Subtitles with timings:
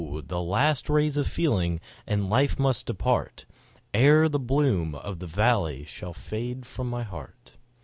[0.25, 3.45] the last rays of feeling and life must depart,
[3.93, 7.51] Ere the bloom of that valley shall fade from my heart.